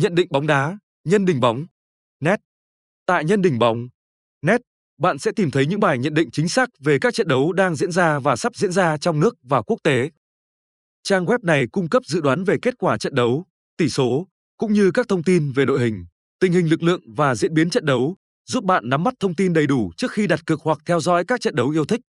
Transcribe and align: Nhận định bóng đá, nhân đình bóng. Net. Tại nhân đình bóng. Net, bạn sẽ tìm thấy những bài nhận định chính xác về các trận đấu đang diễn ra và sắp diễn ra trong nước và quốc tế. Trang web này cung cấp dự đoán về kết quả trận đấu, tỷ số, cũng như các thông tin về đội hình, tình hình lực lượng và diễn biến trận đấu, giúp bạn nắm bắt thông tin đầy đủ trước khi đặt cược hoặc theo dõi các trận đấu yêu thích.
Nhận 0.00 0.14
định 0.14 0.26
bóng 0.30 0.46
đá, 0.46 0.78
nhân 1.04 1.24
đình 1.24 1.40
bóng. 1.40 1.66
Net. 2.20 2.40
Tại 3.06 3.24
nhân 3.24 3.42
đình 3.42 3.58
bóng. 3.58 3.88
Net, 4.42 4.60
bạn 4.98 5.18
sẽ 5.18 5.30
tìm 5.36 5.50
thấy 5.50 5.66
những 5.66 5.80
bài 5.80 5.98
nhận 5.98 6.14
định 6.14 6.30
chính 6.30 6.48
xác 6.48 6.68
về 6.78 6.98
các 6.98 7.14
trận 7.14 7.28
đấu 7.28 7.52
đang 7.52 7.76
diễn 7.76 7.92
ra 7.92 8.18
và 8.18 8.36
sắp 8.36 8.56
diễn 8.56 8.72
ra 8.72 8.96
trong 8.96 9.20
nước 9.20 9.36
và 9.42 9.62
quốc 9.62 9.76
tế. 9.82 10.10
Trang 11.02 11.24
web 11.24 11.38
này 11.42 11.66
cung 11.72 11.88
cấp 11.88 12.02
dự 12.06 12.20
đoán 12.20 12.44
về 12.44 12.56
kết 12.62 12.74
quả 12.78 12.98
trận 12.98 13.14
đấu, 13.14 13.44
tỷ 13.76 13.88
số, 13.88 14.26
cũng 14.56 14.72
như 14.72 14.90
các 14.90 15.08
thông 15.08 15.22
tin 15.22 15.52
về 15.52 15.64
đội 15.64 15.80
hình, 15.80 16.04
tình 16.40 16.52
hình 16.52 16.70
lực 16.70 16.82
lượng 16.82 17.00
và 17.16 17.34
diễn 17.34 17.54
biến 17.54 17.70
trận 17.70 17.86
đấu, 17.86 18.16
giúp 18.46 18.64
bạn 18.64 18.88
nắm 18.88 19.04
bắt 19.04 19.14
thông 19.20 19.34
tin 19.34 19.52
đầy 19.52 19.66
đủ 19.66 19.92
trước 19.96 20.10
khi 20.10 20.26
đặt 20.26 20.46
cược 20.46 20.60
hoặc 20.62 20.78
theo 20.86 21.00
dõi 21.00 21.24
các 21.24 21.40
trận 21.40 21.54
đấu 21.54 21.70
yêu 21.70 21.84
thích. 21.84 22.00